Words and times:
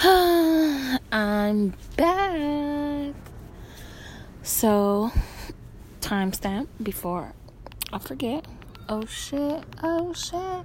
I'm 0.02 1.74
back. 1.98 3.14
So, 4.42 5.12
timestamp 6.00 6.68
before 6.82 7.34
I 7.92 7.98
forget. 7.98 8.46
Oh 8.88 9.04
shit, 9.04 9.62
oh 9.82 10.14
shit. 10.14 10.64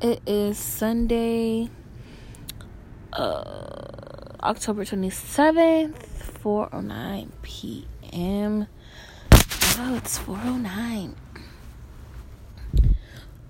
It 0.00 0.22
is 0.26 0.56
Sunday, 0.56 1.68
uh, 3.12 4.32
October 4.42 4.86
27th, 4.86 6.06
4.09 6.42 7.28
p.m. 7.42 8.66
Oh, 9.30 9.94
it's 9.94 10.18
4.09. 10.20 11.14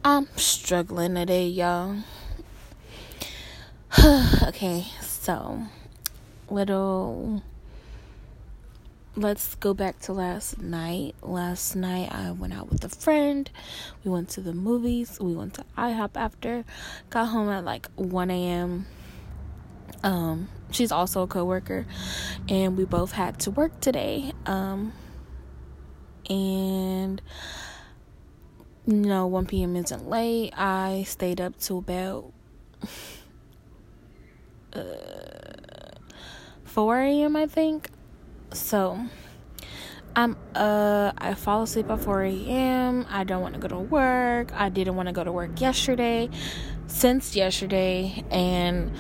I'm 0.05 0.27
struggling 0.35 1.15
today, 1.15 1.47
y'all. 1.47 1.99
okay, 4.43 4.85
so 5.25 5.59
little 6.51 7.43
let's 9.17 9.55
go 9.55 9.73
back 9.73 9.99
to 10.01 10.13
last 10.13 10.61
night. 10.61 11.15
Last 11.23 11.75
night 11.75 12.13
I 12.13 12.31
went 12.33 12.53
out 12.53 12.69
with 12.69 12.85
a 12.85 12.91
friend. 12.91 13.51
We 14.05 14.11
went 14.11 14.29
to 14.31 14.43
the 14.43 14.53
movies. 14.53 15.19
We 15.19 15.35
went 15.35 15.55
to 15.55 15.65
IHOP 15.79 16.11
after. 16.17 16.67
Got 17.09 17.29
home 17.29 17.49
at 17.49 17.65
like 17.65 17.89
1 17.95 18.31
a.m. 18.31 18.85
Um, 20.03 20.49
she's 20.71 20.93
also 20.93 21.23
a 21.23 21.27
coworker, 21.27 21.87
and 22.47 22.77
we 22.77 22.85
both 22.85 23.13
had 23.13 23.39
to 23.41 23.51
work 23.51 23.81
today. 23.81 24.33
Um, 24.45 24.93
and 26.29 27.23
you 28.87 28.95
know, 28.95 29.27
1 29.27 29.47
p.m. 29.47 29.75
isn't 29.77 30.07
late. 30.07 30.53
I 30.55 31.05
stayed 31.07 31.41
up 31.41 31.59
till 31.59 31.79
about 31.79 32.31
uh, 34.75 35.99
4 36.65 36.99
a.m. 37.01 37.37
I 37.37 37.47
think. 37.47 37.91
So 38.53 38.99
I'm 40.17 40.37
uh 40.55 41.13
I 41.19 41.35
fall 41.35 41.63
asleep 41.63 41.91
at 41.91 42.01
4 42.01 42.23
a.m. 42.23 43.07
I 43.11 43.25
don't 43.25 43.43
want 43.43 43.55
to 43.55 43.61
go 43.61 43.69
to 43.69 43.79
work. 43.79 44.53
I 44.53 44.69
didn't 44.69 44.95
want 44.95 45.09
to 45.09 45.13
go 45.13 45.25
to 45.25 45.33
work 45.33 45.61
yesterday 45.61 46.31
since 46.87 47.35
yesterday 47.35 48.25
and 48.31 48.93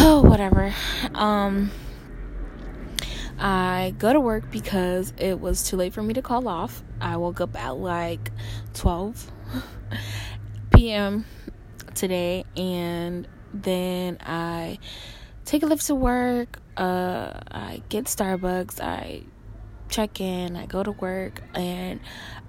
oh 0.00 0.22
whatever. 0.22 0.74
Um 1.14 1.70
I 3.38 3.94
go 3.98 4.12
to 4.12 4.20
work 4.20 4.50
because 4.50 5.12
it 5.18 5.40
was 5.40 5.64
too 5.68 5.76
late 5.76 5.92
for 5.92 6.02
me 6.02 6.14
to 6.14 6.22
call 6.22 6.48
off. 6.48 6.82
I 7.00 7.16
woke 7.16 7.40
up 7.40 7.56
at 7.56 7.76
like 7.76 8.30
12 8.74 9.32
p.m. 10.74 11.24
today 11.94 12.44
and 12.56 13.26
then 13.52 14.18
I 14.20 14.78
take 15.44 15.62
a 15.62 15.66
Lyft 15.66 15.86
to 15.86 15.94
work. 15.94 16.60
Uh, 16.76 17.40
I 17.50 17.82
get 17.88 18.04
Starbucks. 18.04 18.80
I 18.80 19.22
check 19.88 20.20
in. 20.20 20.54
I 20.56 20.66
go 20.66 20.82
to 20.84 20.92
work, 20.92 21.42
and 21.52 21.98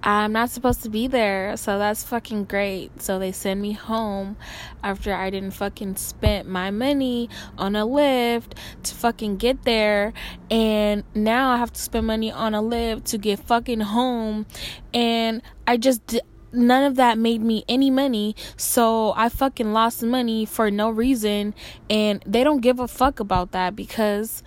I'm 0.02 0.32
not 0.32 0.50
supposed 0.50 0.84
to 0.84 0.88
be 0.88 1.08
there. 1.08 1.56
So 1.56 1.76
that's 1.76 2.04
fucking 2.04 2.44
great. 2.44 3.02
So 3.02 3.18
they 3.18 3.32
send 3.32 3.60
me 3.60 3.72
home 3.72 4.36
after 4.82 5.12
I 5.12 5.30
didn't 5.30 5.50
fucking 5.50 5.96
spend 5.96 6.48
my 6.48 6.70
money 6.70 7.28
on 7.58 7.74
a 7.74 7.84
Lyft 7.84 8.52
to 8.84 8.94
fucking 8.94 9.38
get 9.38 9.64
there, 9.64 10.12
and 10.50 11.02
now 11.14 11.50
I 11.50 11.56
have 11.56 11.72
to 11.72 11.80
spend 11.80 12.06
money 12.06 12.30
on 12.30 12.54
a 12.54 12.62
Lyft 12.62 13.04
to 13.06 13.18
get 13.18 13.40
fucking 13.40 13.80
home, 13.80 14.46
and 14.94 15.42
I 15.66 15.76
just 15.76 16.20
none 16.52 16.84
of 16.84 16.96
that 16.96 17.18
made 17.18 17.42
me 17.42 17.64
any 17.68 17.90
money. 17.90 18.36
So 18.56 19.12
I 19.16 19.28
fucking 19.28 19.72
lost 19.72 20.02
money 20.02 20.44
for 20.44 20.70
no 20.70 20.90
reason. 20.90 21.54
And 21.88 22.22
they 22.26 22.44
don't 22.44 22.60
give 22.60 22.78
a 22.78 22.88
fuck 22.88 23.20
about 23.20 23.52
that 23.52 23.74
because 23.76 24.42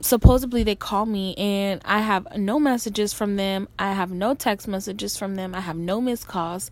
supposedly 0.00 0.62
they 0.62 0.74
call 0.74 1.06
me 1.06 1.34
and 1.36 1.80
I 1.84 2.00
have 2.00 2.26
no 2.36 2.60
messages 2.60 3.12
from 3.12 3.36
them. 3.36 3.68
I 3.78 3.92
have 3.92 4.10
no 4.10 4.34
text 4.34 4.68
messages 4.68 5.16
from 5.16 5.34
them. 5.34 5.54
I 5.54 5.60
have 5.60 5.76
no 5.76 6.00
missed 6.00 6.28
calls. 6.28 6.70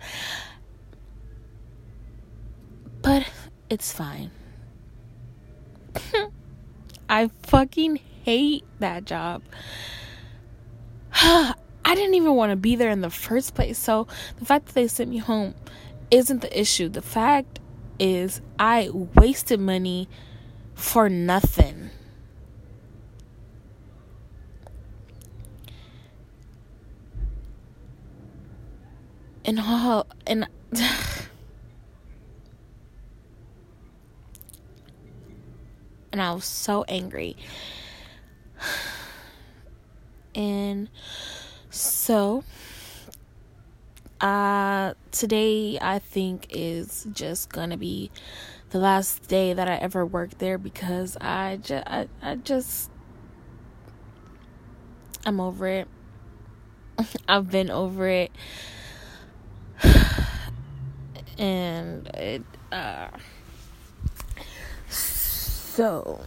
But 3.00 3.28
it's 3.69 3.92
fine. 3.92 4.31
I 7.09 7.31
fucking 7.42 8.00
hate 8.25 8.65
that 8.78 9.04
job. 9.04 9.42
I 11.92 11.94
didn't 11.94 12.14
even 12.14 12.34
want 12.36 12.48
to 12.48 12.56
be 12.56 12.75
there 12.75 12.88
in 12.88 13.03
the 13.03 13.10
first 13.10 13.54
place. 13.54 13.76
So 13.76 14.06
the 14.38 14.47
fact 14.47 14.64
that 14.64 14.75
they 14.75 14.88
sent 14.88 15.10
me 15.10 15.19
home 15.19 15.54
isn't 16.10 16.41
the 16.41 16.58
issue. 16.58 16.88
The 16.88 17.03
fact 17.03 17.60
is, 17.98 18.41
I 18.58 18.88
wasted 18.88 19.60
money 19.60 20.08
for 20.75 21.10
nothing. 21.10 21.91
And 29.44 29.60
all, 29.60 30.06
and 30.26 30.48
and 36.10 36.22
I 36.22 36.32
was 36.32 36.47
so 36.47 36.84
angry. 36.88 37.36
And 40.34 40.88
so, 41.72 42.44
uh, 44.21 44.93
today 45.10 45.78
I 45.81 45.99
think 45.99 46.47
is 46.50 47.06
just 47.12 47.50
gonna 47.50 47.78
be 47.78 48.10
the 48.71 48.78
last 48.78 49.27
day 49.27 49.55
that 49.55 49.69
I 49.69 49.77
ever 49.77 50.05
work 50.05 50.38
there 50.38 50.59
because 50.59 51.16
I 51.21 51.59
just, 51.62 51.87
I, 51.87 52.09
I 52.21 52.37
just, 52.37 52.91
I'm 55.25 55.41
over 55.41 55.66
it. 55.66 55.88
I've 57.28 57.50
been 57.50 57.71
over 57.71 58.06
it. 58.06 58.31
And 61.39 62.06
it, 62.09 62.43
uh, 62.71 63.09
so 64.89 66.21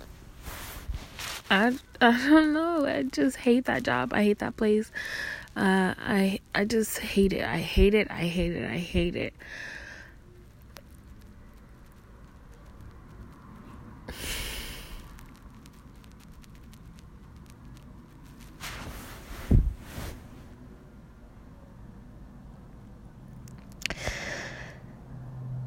I 1.49 1.77
I 2.01 2.27
don't 2.27 2.53
know. 2.53 2.85
I 2.85 3.03
just 3.03 3.37
hate 3.37 3.65
that 3.65 3.83
job. 3.83 4.13
I 4.13 4.23
hate 4.23 4.39
that 4.39 4.57
place. 4.57 4.91
Uh, 5.55 5.93
I 5.97 6.39
I 6.53 6.65
just 6.65 6.99
hate 6.99 7.31
it. 7.31 7.43
I 7.45 7.59
hate 7.59 7.93
it. 7.93 8.11
I 8.11 8.25
hate 8.25 8.51
it. 8.51 8.69
I 8.69 8.77
hate 8.77 9.15
it. 9.15 9.33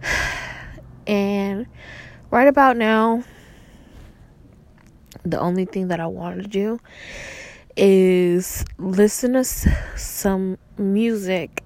And 1.07 1.67
right 2.31 2.47
about 2.47 2.77
now, 2.77 3.25
the 5.25 5.41
only 5.41 5.65
thing 5.65 5.89
that 5.89 6.01
I 6.01 6.07
want 6.07 6.43
to 6.43 6.49
do 6.49 6.79
is 7.79 8.65
listen 8.77 9.35
to 9.35 9.45
some 9.45 10.59
music, 10.77 11.63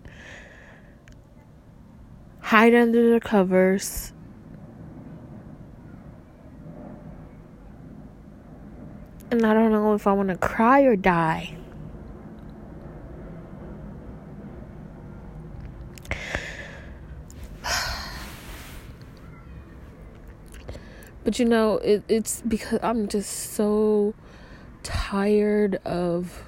hide 2.40 2.74
under 2.74 3.14
the 3.14 3.20
covers. 3.20 4.12
And 9.30 9.46
I 9.46 9.54
don't 9.54 9.72
know 9.72 9.94
if 9.94 10.06
I 10.06 10.12
want 10.12 10.28
to 10.28 10.36
cry 10.36 10.82
or 10.82 10.94
die. 10.96 11.56
But 21.24 21.38
you 21.38 21.46
know, 21.46 21.78
it, 21.78 22.02
it's 22.08 22.42
because 22.42 22.80
I'm 22.82 23.08
just 23.08 23.54
so 23.54 24.12
tired 24.82 25.76
of 25.84 26.44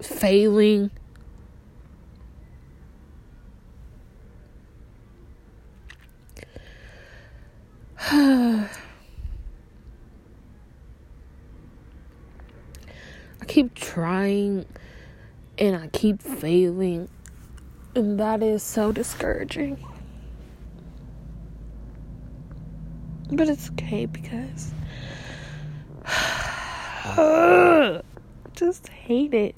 failing. 0.00 0.90
I 8.10 8.68
keep 13.46 13.74
trying 13.74 14.66
and 15.58 15.76
I 15.76 15.86
keep 15.88 16.20
failing, 16.20 17.08
and 17.94 18.18
that 18.18 18.42
is 18.42 18.62
so 18.62 18.92
discouraging. 18.92 19.84
But 23.30 23.48
it's 23.48 23.70
okay 23.70 24.06
because 24.06 24.72
just 28.54 28.88
hate 28.88 29.34
it. 29.34 29.56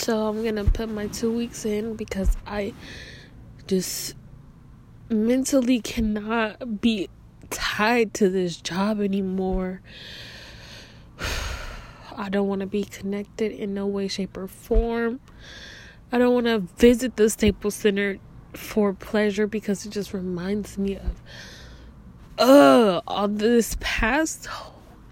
So 0.00 0.28
I'm 0.28 0.42
gonna 0.42 0.64
put 0.64 0.88
my 0.88 1.08
two 1.08 1.30
weeks 1.30 1.66
in 1.66 1.94
because 1.94 2.34
I 2.46 2.72
just 3.66 4.14
mentally 5.10 5.78
cannot 5.80 6.80
be 6.80 7.10
tied 7.50 8.14
to 8.14 8.30
this 8.30 8.56
job 8.56 9.02
anymore. 9.02 9.82
I 12.16 12.30
don't 12.30 12.48
want 12.48 12.62
to 12.62 12.66
be 12.66 12.84
connected 12.84 13.52
in 13.52 13.74
no 13.74 13.86
way, 13.86 14.08
shape, 14.08 14.38
or 14.38 14.46
form. 14.48 15.20
I 16.10 16.16
don't 16.16 16.32
want 16.32 16.46
to 16.46 16.60
visit 16.78 17.16
the 17.16 17.28
Staples 17.28 17.74
Center 17.74 18.18
for 18.54 18.94
pleasure 18.94 19.46
because 19.46 19.84
it 19.84 19.90
just 19.90 20.14
reminds 20.14 20.78
me 20.78 20.96
of 20.96 21.22
uh 22.38 23.02
all 23.06 23.28
this 23.28 23.76
past 23.80 24.48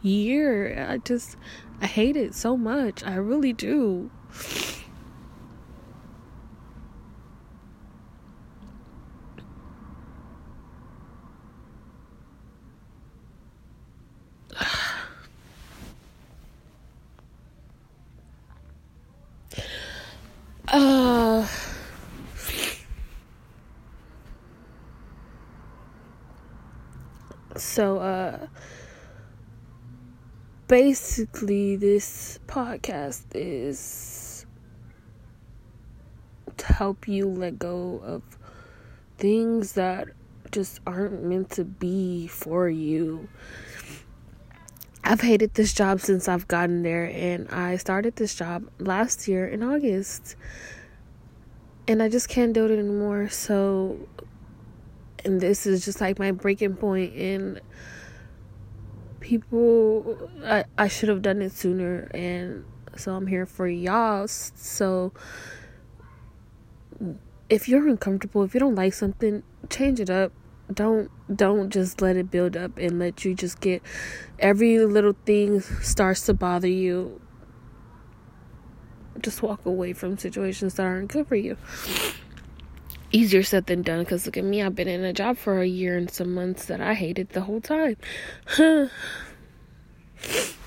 year. 0.01 0.87
I 0.89 0.97
just 0.97 1.37
I 1.83 1.87
hate 1.87 2.17
it 2.17 2.35
so 2.35 2.57
much. 2.57 3.05
I 3.05 3.17
really 3.17 3.53
do. 3.53 4.11
Uh 20.71 21.47
so 27.57 27.99
uh 27.99 28.47
basically 30.69 31.77
this 31.77 32.39
podcast 32.47 33.23
is 33.35 34.18
help 36.79 37.09
you 37.09 37.29
let 37.29 37.59
go 37.59 38.01
of 38.05 38.23
things 39.17 39.73
that 39.73 40.07
just 40.53 40.79
aren't 40.87 41.25
meant 41.25 41.51
to 41.51 41.65
be 41.65 42.29
for 42.29 42.69
you. 42.69 43.29
I've 45.03 45.21
hated 45.21 45.55
this 45.55 45.73
job 45.73 46.01
since 46.01 46.29
I've 46.29 46.47
gotten 46.47 46.85
there, 46.85 47.11
and 47.13 47.49
I 47.49 47.77
started 47.79 48.15
this 48.15 48.35
job 48.35 48.71
last 48.79 49.27
year 49.27 49.49
in 49.49 49.63
August, 49.63 50.37
and 51.89 52.01
I 52.01 52.09
just 52.09 52.29
can't 52.29 52.53
do 52.53 52.67
it 52.67 52.71
anymore. 52.71 53.29
So, 53.29 54.07
and 55.25 55.41
this 55.41 55.67
is 55.67 55.85
just 55.85 56.01
like 56.01 56.21
my 56.21 56.31
breaking 56.31 56.77
point 56.77 57.13
in 57.15 57.61
people 59.21 60.31
I, 60.45 60.65
I 60.79 60.87
should 60.87 61.09
have 61.09 61.23
done 61.23 61.43
it 61.43 61.53
sooner 61.53 62.09
and 62.15 62.65
so 62.97 63.15
i'm 63.15 63.27
here 63.27 63.47
for 63.47 63.67
y'all 63.69 64.27
so 64.29 65.13
if 67.49 67.69
you're 67.69 67.89
uncomfortable 67.89 68.43
if 68.43 68.55
you 68.55 68.61
don't 68.61 68.75
like 68.75 68.95
something 68.95 69.43
change 69.71 70.01
it 70.01 70.11
up. 70.11 70.33
Don't 70.73 71.11
don't 71.35 71.71
just 71.71 72.03
let 72.03 72.17
it 72.17 72.31
build 72.31 72.57
up 72.57 72.77
and 72.77 72.99
let 72.99 73.25
you 73.25 73.35
just 73.35 73.61
get 73.61 73.83
every 74.39 74.79
little 74.79 75.17
thing 75.25 75.61
starts 75.61 76.27
to 76.27 76.35
bother 76.35 76.69
you. 76.69 77.21
Just 79.21 79.43
walk 79.43 79.65
away 79.65 79.95
from 79.95 80.19
situations 80.19 80.75
that 80.75 80.85
aren't 80.85 81.11
good 81.11 81.27
for 81.27 81.37
you. 81.37 81.57
Easier 83.11 83.43
said 83.43 83.67
than 83.67 83.81
done 83.81 84.01
because 84.01 84.27
look 84.27 84.37
at 84.37 84.45
me 84.45 84.63
i've 84.63 84.75
been 84.75 84.87
in 84.87 85.03
a 85.03 85.15
job 85.15 85.39
for 85.39 85.63
a 85.63 85.67
year 85.67 85.97
and 85.97 86.11
some 86.11 86.35
months 86.35 86.67
that 86.67 86.79
i 86.79 86.93
hated 86.93 87.31
the 87.31 87.41
whole 87.41 87.63
time 87.63 87.97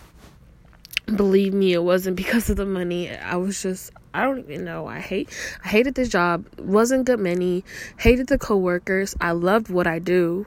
believe 1.17 1.53
me 1.53 1.73
it 1.73 1.83
wasn't 1.83 2.15
because 2.15 2.49
of 2.49 2.57
the 2.57 2.65
money. 2.65 3.15
I 3.15 3.35
was 3.35 3.61
just 3.61 3.91
i 4.13 4.23
don't 4.23 4.39
even 4.39 4.65
know. 4.65 4.87
I 4.87 4.99
hate 4.99 5.29
i 5.63 5.67
hated 5.67 5.95
this 5.95 6.09
job. 6.09 6.45
Wasn't 6.59 7.05
good 7.05 7.19
money. 7.19 7.63
Hated 7.97 8.27
the 8.27 8.37
coworkers. 8.37 9.15
I 9.21 9.31
loved 9.31 9.69
what 9.69 9.87
i 9.87 9.99
do. 9.99 10.45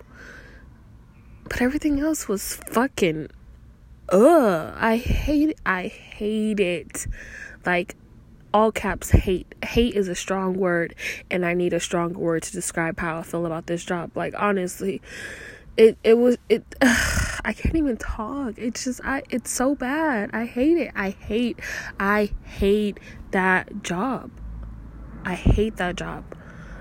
But 1.44 1.60
everything 1.60 2.00
else 2.00 2.28
was 2.28 2.56
fucking 2.68 3.28
ugh. 4.10 4.74
I 4.76 4.96
hate 4.96 5.58
i 5.64 5.86
hate 5.88 6.60
it. 6.60 7.06
Like 7.64 7.96
all 8.54 8.70
caps 8.70 9.10
hate. 9.10 9.52
Hate 9.64 9.94
is 9.94 10.06
a 10.06 10.14
strong 10.14 10.54
word, 10.54 10.94
and 11.28 11.44
I 11.44 11.54
need 11.54 11.72
a 11.72 11.80
stronger 11.80 12.20
word 12.20 12.44
to 12.44 12.52
describe 12.52 13.00
how 13.00 13.18
I 13.18 13.22
feel 13.22 13.46
about 13.46 13.66
this 13.66 13.84
job. 13.84 14.12
Like 14.14 14.32
honestly, 14.38 15.02
it 15.76 15.98
it 16.04 16.14
was 16.14 16.38
it. 16.48 16.62
Ugh, 16.80 17.40
I 17.44 17.52
can't 17.52 17.76
even 17.76 17.96
talk. 17.96 18.54
It's 18.56 18.84
just 18.84 19.00
I. 19.04 19.22
It's 19.30 19.50
so 19.50 19.74
bad. 19.74 20.30
I 20.32 20.46
hate 20.46 20.78
it. 20.78 20.92
I 20.96 21.10
hate. 21.10 21.60
I 22.00 22.30
hate 22.44 22.98
that 23.32 23.82
job. 23.82 24.30
I 25.24 25.34
hate 25.34 25.76
that 25.76 25.96
job. 25.96 26.24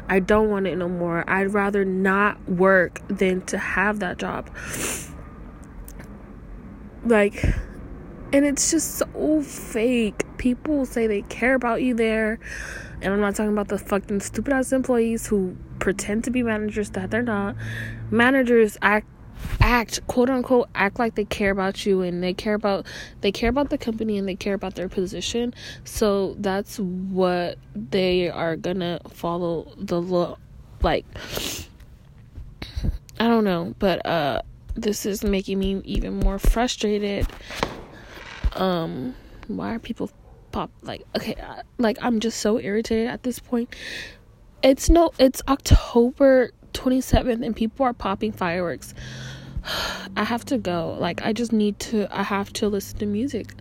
I 0.07 0.19
don't 0.19 0.49
want 0.49 0.67
it 0.67 0.77
no 0.77 0.89
more. 0.89 1.23
I'd 1.29 1.53
rather 1.53 1.85
not 1.85 2.49
work 2.49 3.01
than 3.07 3.41
to 3.47 3.57
have 3.57 3.99
that 3.99 4.17
job. 4.17 4.49
Like 7.05 7.43
and 8.33 8.45
it's 8.45 8.71
just 8.71 8.95
so 8.95 9.41
fake. 9.43 10.25
People 10.37 10.85
say 10.87 11.05
they 11.05 11.21
care 11.21 11.53
about 11.53 11.83
you 11.83 11.93
there. 11.93 12.39
And 13.01 13.13
I'm 13.13 13.21
not 13.21 13.35
talking 13.35 13.51
about 13.51 13.67
the 13.67 13.77
fucking 13.77 14.21
stupid 14.21 14.53
ass 14.53 14.71
employees 14.71 15.27
who 15.27 15.55
pretend 15.83 16.23
to 16.23 16.31
be 16.31 16.41
managers 16.41 16.91
that 16.91 17.11
they're 17.11 17.21
not. 17.21 17.57
Managers 18.09 18.77
act 18.81 19.05
act 19.59 19.99
quote 20.07 20.29
unquote 20.29 20.69
act 20.73 20.97
like 20.97 21.15
they 21.15 21.25
care 21.25 21.51
about 21.51 21.85
you 21.85 22.01
and 22.01 22.23
they 22.23 22.33
care 22.33 22.53
about 22.53 22.87
they 23.19 23.33
care 23.33 23.49
about 23.49 23.69
the 23.69 23.77
company 23.77 24.17
and 24.17 24.25
they 24.25 24.35
care 24.35 24.53
about 24.53 24.75
their 24.75 24.87
position. 24.87 25.53
So 25.83 26.35
that's 26.39 26.79
what 26.79 27.57
they 27.75 28.29
are 28.29 28.55
gonna 28.55 29.01
follow 29.09 29.73
the 29.77 30.01
law 30.01 30.37
like 30.81 31.05
i 33.19 33.27
don't 33.27 33.45
know 33.45 33.73
but 33.79 34.05
uh 34.05 34.41
this 34.75 35.05
is 35.05 35.23
making 35.23 35.59
me 35.59 35.81
even 35.83 36.15
more 36.15 36.39
frustrated. 36.39 37.27
Um 38.53 39.15
why 39.47 39.75
are 39.75 39.79
people 39.79 40.09
pop 40.53 40.71
like 40.81 41.03
okay 41.17 41.35
like 41.77 41.97
i'm 42.01 42.19
just 42.21 42.39
so 42.39 42.59
irritated 42.59 43.07
at 43.07 43.23
this 43.23 43.39
point 43.39 43.75
it's 44.63 44.89
no 44.89 45.11
it's 45.19 45.41
october 45.47 46.51
27th 46.73 47.45
and 47.45 47.55
people 47.55 47.85
are 47.85 47.93
popping 47.93 48.31
fireworks 48.31 48.93
i 50.15 50.23
have 50.23 50.43
to 50.45 50.57
go 50.57 50.97
like 50.99 51.23
i 51.25 51.33
just 51.33 51.51
need 51.51 51.77
to 51.79 52.07
i 52.17 52.23
have 52.23 52.51
to 52.53 52.69
listen 52.69 52.97
to 52.97 53.05
music 53.05 53.53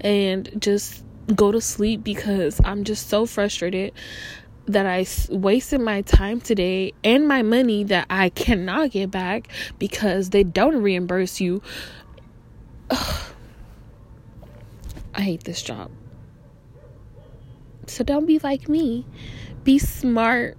and 0.00 0.50
just 0.58 1.04
go 1.34 1.52
to 1.52 1.60
sleep 1.60 2.02
because 2.02 2.60
i'm 2.64 2.84
just 2.84 3.08
so 3.08 3.26
frustrated 3.26 3.92
that 4.68 4.84
I 4.84 5.06
wasted 5.30 5.80
my 5.80 6.02
time 6.02 6.40
today 6.40 6.92
and 7.04 7.28
my 7.28 7.42
money 7.42 7.84
that 7.84 8.06
I 8.10 8.30
cannot 8.30 8.90
get 8.90 9.12
back 9.12 9.46
because 9.78 10.30
they 10.30 10.42
don't 10.42 10.82
reimburse 10.82 11.40
you. 11.40 11.62
Ugh 12.90 13.22
I 15.14 15.20
hate 15.22 15.44
this 15.44 15.62
job. 15.62 15.90
So 17.86 18.04
don't 18.04 18.26
be 18.26 18.38
like 18.40 18.68
me. 18.68 19.06
Be 19.66 19.80
smart. 19.80 20.56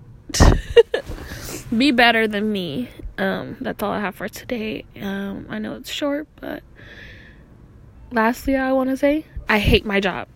be 1.77 1.91
better 1.91 2.27
than 2.27 2.51
me. 2.51 2.89
Um, 3.17 3.55
that's 3.61 3.81
all 3.81 3.91
I 3.91 4.01
have 4.01 4.15
for 4.15 4.27
today. 4.27 4.83
Um, 5.01 5.47
I 5.49 5.59
know 5.59 5.75
it's 5.75 5.89
short, 5.89 6.27
but 6.41 6.61
lastly, 8.11 8.57
I 8.57 8.73
want 8.73 8.89
to 8.89 8.97
say 8.97 9.25
I 9.47 9.59
hate 9.59 9.85
my 9.85 10.01
job. 10.01 10.27